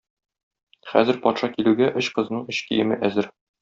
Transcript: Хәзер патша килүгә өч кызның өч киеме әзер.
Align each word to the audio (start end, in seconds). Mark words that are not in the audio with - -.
Хәзер 0.93 1.21
патша 1.27 1.51
килүгә 1.59 1.93
өч 2.03 2.13
кызның 2.19 2.45
өч 2.55 2.67
киеме 2.71 3.03
әзер. 3.11 3.35